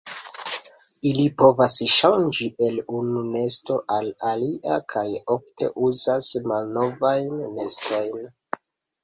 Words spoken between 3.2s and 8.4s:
nesto al alia kaj ofte uzas malnovajn nestojn.